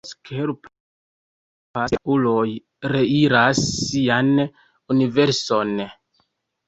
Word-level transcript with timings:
Spock 0.09 0.29
helpas 0.35 1.91
ke 1.93 1.97
la 1.99 2.15
uloj 2.15 2.45
reiras 2.93 3.63
sian 3.83 4.33
universon. 4.97 5.77